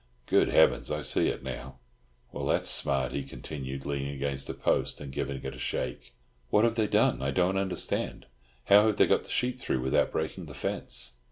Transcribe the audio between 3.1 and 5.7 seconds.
he continued, leaning against a post and giving it a